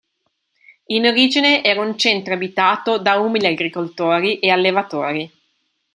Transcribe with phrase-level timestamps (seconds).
[0.87, 5.31] In origine era un centro abitato da umili agricoltori e allevatori.